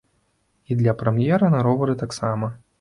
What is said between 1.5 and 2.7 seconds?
на ровары таксама.